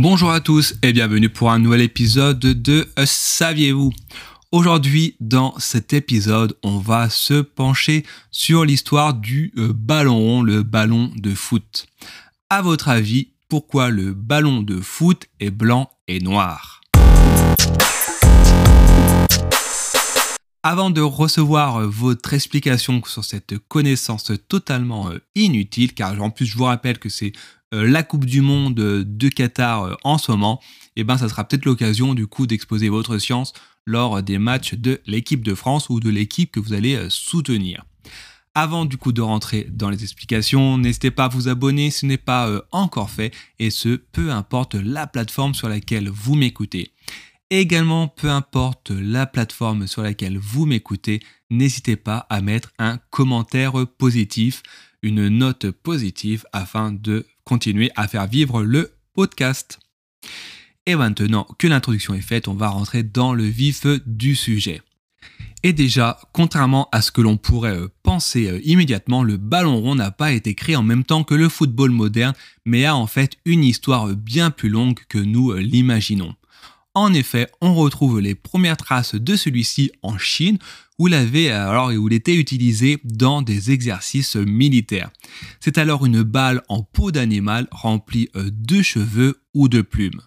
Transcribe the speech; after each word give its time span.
Bonjour 0.00 0.30
à 0.30 0.38
tous 0.38 0.76
et 0.82 0.92
bienvenue 0.92 1.28
pour 1.28 1.50
un 1.50 1.58
nouvel 1.58 1.80
épisode 1.80 2.38
de 2.38 2.86
Saviez-vous? 3.04 3.90
Aujourd'hui, 4.52 5.16
dans 5.18 5.58
cet 5.58 5.92
épisode, 5.92 6.56
on 6.62 6.78
va 6.78 7.10
se 7.10 7.40
pencher 7.40 8.06
sur 8.30 8.64
l'histoire 8.64 9.12
du 9.12 9.52
euh, 9.58 9.72
ballon 9.74 10.42
le 10.42 10.62
ballon 10.62 11.10
de 11.16 11.34
foot. 11.34 11.88
À 12.48 12.62
votre 12.62 12.90
avis, 12.90 13.32
pourquoi 13.48 13.90
le 13.90 14.14
ballon 14.14 14.62
de 14.62 14.80
foot 14.80 15.26
est 15.40 15.50
blanc 15.50 15.90
et 16.06 16.20
noir? 16.20 16.80
Avant 20.62 20.90
de 20.90 21.00
recevoir 21.00 21.78
euh, 21.78 21.86
votre 21.88 22.34
explication 22.34 23.02
sur 23.04 23.24
cette 23.24 23.58
connaissance 23.66 24.30
totalement 24.46 25.10
euh, 25.10 25.18
inutile, 25.34 25.92
car 25.92 26.22
en 26.22 26.30
plus 26.30 26.46
je 26.46 26.56
vous 26.56 26.64
rappelle 26.64 27.00
que 27.00 27.08
c'est 27.08 27.32
la 27.72 28.02
Coupe 28.02 28.24
du 28.24 28.40
Monde 28.40 28.74
de 28.74 29.28
Qatar 29.28 29.96
en 30.04 30.18
ce 30.18 30.30
moment, 30.32 30.60
et 30.96 31.02
eh 31.02 31.04
ben 31.04 31.18
ça 31.18 31.28
sera 31.28 31.44
peut-être 31.44 31.64
l'occasion 31.64 32.14
du 32.14 32.26
coup 32.26 32.46
d'exposer 32.46 32.88
votre 32.88 33.18
science 33.18 33.52
lors 33.88 34.22
des 34.22 34.38
matchs 34.38 34.74
de 34.74 35.00
l'équipe 35.06 35.42
de 35.42 35.54
France 35.54 35.88
ou 35.88 35.98
de 35.98 36.10
l'équipe 36.10 36.52
que 36.52 36.60
vous 36.60 36.74
allez 36.74 36.94
euh, 36.94 37.08
soutenir. 37.08 37.84
Avant 38.54 38.84
du 38.84 38.96
coup 38.96 39.12
de 39.12 39.22
rentrer 39.22 39.66
dans 39.70 39.88
les 39.88 40.02
explications, 40.02 40.76
n'hésitez 40.76 41.10
pas 41.10 41.24
à 41.24 41.28
vous 41.28 41.48
abonner 41.48 41.90
si 41.90 42.00
ce 42.00 42.06
n'est 42.06 42.18
pas 42.18 42.48
euh, 42.48 42.60
encore 42.70 43.10
fait 43.10 43.32
et 43.58 43.70
ce 43.70 43.96
peu 43.96 44.30
importe 44.30 44.74
la 44.74 45.06
plateforme 45.06 45.54
sur 45.54 45.68
laquelle 45.68 46.08
vous 46.10 46.34
m'écoutez. 46.34 46.92
Également, 47.50 48.08
peu 48.08 48.28
importe 48.28 48.90
la 48.90 49.24
plateforme 49.24 49.86
sur 49.86 50.02
laquelle 50.02 50.36
vous 50.36 50.66
m'écoutez, 50.66 51.20
n'hésitez 51.48 51.96
pas 51.96 52.26
à 52.28 52.42
mettre 52.42 52.72
un 52.78 52.98
commentaire 53.10 53.86
positif, 53.86 54.62
une 55.02 55.28
note 55.28 55.70
positive 55.70 56.44
afin 56.52 56.92
de 56.92 57.24
continuer 57.48 57.90
à 57.96 58.06
faire 58.06 58.26
vivre 58.26 58.62
le 58.62 58.92
podcast. 59.14 59.80
Et 60.84 60.94
maintenant 60.94 61.46
que 61.58 61.66
l'introduction 61.66 62.12
est 62.12 62.20
faite, 62.20 62.46
on 62.46 62.54
va 62.54 62.68
rentrer 62.68 63.02
dans 63.02 63.32
le 63.32 63.44
vif 63.44 63.86
du 64.06 64.34
sujet. 64.34 64.82
Et 65.62 65.72
déjà, 65.72 66.20
contrairement 66.32 66.88
à 66.92 67.02
ce 67.02 67.10
que 67.10 67.20
l'on 67.20 67.36
pourrait 67.36 67.76
euh, 67.76 67.88
penser 68.02 68.48
euh, 68.48 68.60
immédiatement, 68.64 69.24
le 69.24 69.38
ballon 69.38 69.80
rond 69.80 69.96
n'a 69.96 70.12
pas 70.12 70.32
été 70.32 70.54
créé 70.54 70.76
en 70.76 70.84
même 70.84 71.04
temps 71.04 71.24
que 71.24 71.34
le 71.34 71.48
football 71.48 71.90
moderne, 71.90 72.34
mais 72.64 72.84
a 72.84 72.94
en 72.94 73.06
fait 73.06 73.38
une 73.44 73.64
histoire 73.64 74.08
bien 74.14 74.50
plus 74.50 74.68
longue 74.68 75.00
que 75.08 75.18
nous 75.18 75.50
euh, 75.50 75.60
l'imaginons. 75.60 76.34
En 76.98 77.14
effet, 77.14 77.46
on 77.60 77.76
retrouve 77.76 78.18
les 78.18 78.34
premières 78.34 78.76
traces 78.76 79.14
de 79.14 79.36
celui-ci 79.36 79.92
en 80.02 80.18
Chine, 80.18 80.58
où 80.98 81.06
il, 81.06 81.14
avait, 81.14 81.48
alors, 81.48 81.90
où 81.90 82.08
il 82.08 82.12
était 82.12 82.34
utilisé 82.34 82.98
dans 83.04 83.40
des 83.40 83.70
exercices 83.70 84.34
militaires. 84.34 85.12
C'est 85.60 85.78
alors 85.78 86.06
une 86.06 86.24
balle 86.24 86.60
en 86.68 86.82
peau 86.82 87.12
d'animal 87.12 87.68
remplie 87.70 88.30
de 88.34 88.82
cheveux 88.82 89.44
ou 89.54 89.68
de 89.68 89.80
plumes. 89.80 90.20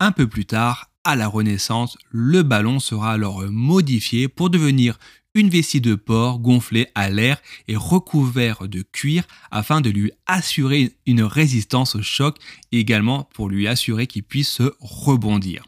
Un 0.00 0.10
peu 0.10 0.26
plus 0.26 0.46
tard, 0.46 0.90
à 1.04 1.14
la 1.14 1.28
Renaissance, 1.28 1.98
le 2.10 2.42
ballon 2.42 2.80
sera 2.80 3.12
alors 3.12 3.42
modifié 3.50 4.28
pour 4.28 4.48
devenir 4.48 4.98
une 5.34 5.50
vessie 5.50 5.82
de 5.82 5.94
porc 5.94 6.38
gonflée 6.38 6.86
à 6.94 7.10
l'air 7.10 7.36
et 7.68 7.76
recouvert 7.76 8.66
de 8.66 8.80
cuir 8.80 9.24
afin 9.50 9.82
de 9.82 9.90
lui 9.90 10.12
assurer 10.26 10.94
une 11.04 11.22
résistance 11.22 11.96
au 11.96 12.02
choc 12.02 12.38
et 12.72 12.78
également 12.78 13.28
pour 13.34 13.50
lui 13.50 13.68
assurer 13.68 14.06
qu'il 14.06 14.22
puisse 14.22 14.48
se 14.48 14.72
rebondir. 14.80 15.66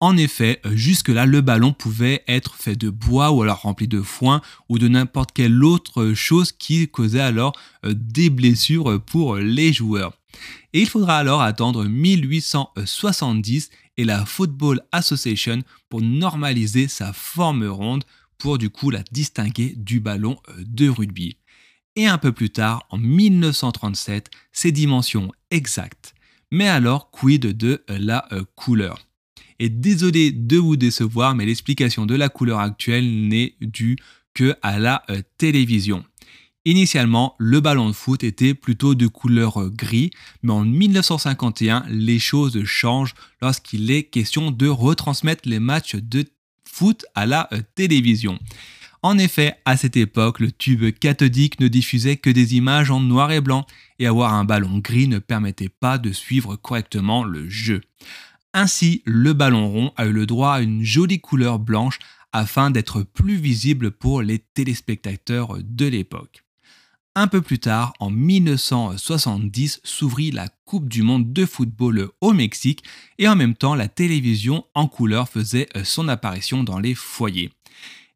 En 0.00 0.16
effet, 0.16 0.60
jusque-là, 0.64 1.24
le 1.24 1.40
ballon 1.40 1.72
pouvait 1.72 2.22
être 2.28 2.54
fait 2.56 2.76
de 2.76 2.90
bois 2.90 3.30
ou 3.30 3.42
alors 3.42 3.62
rempli 3.62 3.88
de 3.88 4.02
foin 4.02 4.42
ou 4.68 4.78
de 4.78 4.88
n'importe 4.88 5.32
quelle 5.32 5.64
autre 5.64 6.12
chose 6.12 6.52
qui 6.52 6.86
causait 6.88 7.20
alors 7.20 7.52
euh, 7.84 7.94
des 7.94 8.28
blessures 8.28 9.00
pour 9.02 9.36
les 9.36 9.72
joueurs. 9.72 10.12
Et 10.74 10.80
il 10.80 10.88
faudra 10.88 11.16
alors 11.16 11.40
attendre 11.40 11.84
1870 11.84 13.70
et 13.96 14.04
la 14.04 14.26
Football 14.26 14.82
Association 14.92 15.62
pour 15.88 16.02
normaliser 16.02 16.88
sa 16.88 17.12
forme 17.12 17.66
ronde 17.66 18.04
pour 18.38 18.58
du 18.58 18.70
coup 18.70 18.90
la 18.90 19.02
distinguer 19.10 19.74
du 19.76 20.00
ballon 20.00 20.36
euh, 20.48 20.64
de 20.66 20.88
rugby. 20.88 21.38
Et 21.96 22.06
un 22.06 22.18
peu 22.18 22.32
plus 22.32 22.50
tard, 22.50 22.86
en 22.90 22.98
1937, 22.98 24.30
ses 24.52 24.72
dimensions 24.72 25.32
exactes. 25.50 26.14
Mais 26.50 26.68
alors, 26.68 27.10
quid 27.10 27.56
de 27.56 27.84
euh, 27.90 27.98
la 27.98 28.26
euh, 28.32 28.44
couleur? 28.54 29.06
Et 29.58 29.68
désolé 29.68 30.32
de 30.32 30.56
vous 30.58 30.76
décevoir, 30.76 31.34
mais 31.34 31.46
l'explication 31.46 32.06
de 32.06 32.14
la 32.14 32.28
couleur 32.28 32.60
actuelle 32.60 33.28
n'est 33.28 33.54
due 33.60 33.96
que 34.34 34.54
à 34.62 34.78
la 34.78 35.02
télévision. 35.38 36.04
Initialement, 36.66 37.36
le 37.38 37.60
ballon 37.60 37.88
de 37.88 37.94
foot 37.94 38.24
était 38.24 38.52
plutôt 38.52 38.96
de 38.96 39.06
couleur 39.06 39.70
gris, 39.70 40.10
mais 40.42 40.52
en 40.52 40.64
1951, 40.64 41.84
les 41.88 42.18
choses 42.18 42.64
changent 42.64 43.14
lorsqu'il 43.40 43.88
est 43.92 44.02
question 44.02 44.50
de 44.50 44.66
retransmettre 44.66 45.48
les 45.48 45.60
matchs 45.60 45.94
de 45.94 46.24
foot 46.64 47.06
à 47.14 47.24
la 47.24 47.48
euh, 47.52 47.62
télévision. 47.76 48.40
En 49.02 49.16
effet, 49.16 49.54
à 49.64 49.76
cette 49.76 49.96
époque, 49.96 50.40
le 50.40 50.50
tube 50.50 50.90
cathodique 50.98 51.60
ne 51.60 51.68
diffusait 51.68 52.16
que 52.16 52.30
des 52.30 52.56
images 52.56 52.90
en 52.90 52.98
noir 52.98 53.30
et 53.30 53.40
blanc, 53.40 53.64
et 54.00 54.08
avoir 54.08 54.34
un 54.34 54.44
ballon 54.44 54.78
gris 54.78 55.06
ne 55.06 55.20
permettait 55.20 55.68
pas 55.68 55.98
de 55.98 56.10
suivre 56.10 56.56
correctement 56.56 57.22
le 57.22 57.48
jeu. 57.48 57.80
Ainsi, 58.58 59.02
le 59.04 59.34
ballon 59.34 59.68
rond 59.68 59.92
a 59.98 60.06
eu 60.06 60.12
le 60.12 60.24
droit 60.24 60.52
à 60.52 60.60
une 60.62 60.82
jolie 60.82 61.20
couleur 61.20 61.58
blanche 61.58 61.98
afin 62.32 62.70
d'être 62.70 63.02
plus 63.02 63.36
visible 63.36 63.90
pour 63.90 64.22
les 64.22 64.38
téléspectateurs 64.38 65.58
de 65.62 65.84
l'époque. 65.84 66.42
Un 67.14 67.26
peu 67.26 67.42
plus 67.42 67.58
tard, 67.58 67.92
en 68.00 68.08
1970, 68.08 69.82
s'ouvrit 69.84 70.30
la 70.30 70.48
Coupe 70.64 70.88
du 70.88 71.02
Monde 71.02 71.34
de 71.34 71.44
football 71.44 72.08
au 72.22 72.32
Mexique 72.32 72.82
et 73.18 73.28
en 73.28 73.36
même 73.36 73.54
temps 73.54 73.74
la 73.74 73.88
télévision 73.88 74.64
en 74.72 74.88
couleur 74.88 75.28
faisait 75.28 75.68
euh, 75.76 75.84
son 75.84 76.08
apparition 76.08 76.64
dans 76.64 76.78
les 76.78 76.94
foyers. 76.94 77.52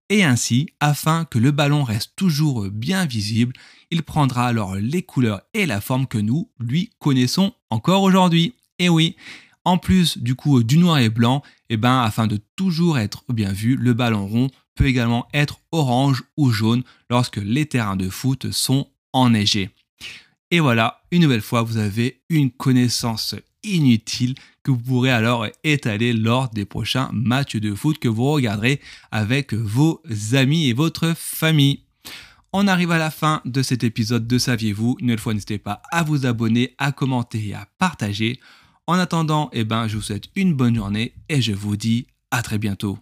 Et 0.08 0.24
ainsi, 0.24 0.70
afin 0.80 1.26
que 1.26 1.38
le 1.38 1.50
ballon 1.50 1.84
reste 1.84 2.12
toujours 2.16 2.66
bien 2.70 3.04
visible, 3.04 3.52
il 3.90 4.02
prendra 4.02 4.46
alors 4.46 4.74
les 4.76 5.02
couleurs 5.02 5.42
et 5.52 5.66
la 5.66 5.82
forme 5.82 6.06
que 6.06 6.16
nous 6.16 6.48
lui 6.58 6.88
connaissons 6.98 7.52
encore 7.68 8.02
aujourd'hui. 8.02 8.54
Et 8.78 8.88
oui, 8.88 9.16
en 9.64 9.78
plus 9.78 10.18
du 10.18 10.34
coup 10.34 10.62
du 10.62 10.78
noir 10.78 10.98
et 10.98 11.08
blanc, 11.08 11.42
et 11.68 11.74
eh 11.74 11.76
ben 11.76 12.00
afin 12.00 12.26
de 12.26 12.40
toujours 12.56 12.98
être 12.98 13.24
bien 13.32 13.52
vu, 13.52 13.76
le 13.76 13.94
ballon 13.94 14.26
rond 14.26 14.50
peut 14.74 14.86
également 14.86 15.28
être 15.34 15.60
orange 15.72 16.22
ou 16.36 16.50
jaune 16.50 16.82
lorsque 17.10 17.36
les 17.36 17.66
terrains 17.66 17.96
de 17.96 18.08
foot 18.08 18.50
sont 18.50 18.88
enneigés. 19.12 19.70
Et 20.50 20.60
voilà, 20.60 21.02
une 21.12 21.22
nouvelle 21.22 21.42
fois, 21.42 21.62
vous 21.62 21.76
avez 21.76 22.22
une 22.28 22.50
connaissance 22.50 23.36
inutile 23.62 24.34
que 24.62 24.70
vous 24.70 24.78
pourrez 24.78 25.12
alors 25.12 25.46
étaler 25.64 26.12
lors 26.12 26.48
des 26.48 26.64
prochains 26.64 27.08
matchs 27.12 27.56
de 27.56 27.74
foot 27.74 27.98
que 27.98 28.08
vous 28.08 28.30
regarderez 28.32 28.80
avec 29.10 29.54
vos 29.54 30.02
amis 30.32 30.68
et 30.68 30.72
votre 30.72 31.14
famille. 31.16 31.80
On 32.52 32.66
arrive 32.66 32.90
à 32.90 32.98
la 32.98 33.12
fin 33.12 33.42
de 33.44 33.62
cet 33.62 33.84
épisode 33.84 34.26
de 34.26 34.38
Saviez-vous. 34.38 34.96
Une 34.98 35.06
nouvelle 35.06 35.20
fois, 35.20 35.34
n'hésitez 35.34 35.58
pas 35.58 35.82
à 35.92 36.02
vous 36.02 36.26
abonner, 36.26 36.74
à 36.78 36.90
commenter 36.90 37.48
et 37.48 37.54
à 37.54 37.68
partager. 37.78 38.40
En 38.90 38.98
attendant, 38.98 39.50
eh 39.52 39.62
ben, 39.62 39.86
je 39.86 39.94
vous 39.94 40.02
souhaite 40.02 40.24
une 40.34 40.52
bonne 40.52 40.74
journée 40.74 41.12
et 41.28 41.40
je 41.40 41.52
vous 41.52 41.76
dis 41.76 42.08
à 42.32 42.42
très 42.42 42.58
bientôt. 42.58 42.98